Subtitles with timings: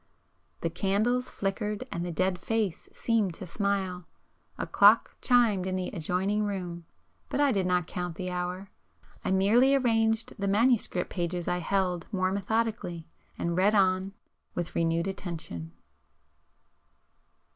[0.61, 5.89] [p 414]The candles flickered and the dead face seemed to smile,—a clock chimed in the
[5.89, 6.85] adjoining room,
[7.29, 12.31] but I did not count the hour,—I merely arranged the manuscript pages I held more
[12.31, 13.05] methodically,
[13.37, 14.13] and read on
[14.55, 15.71] with renewed attention.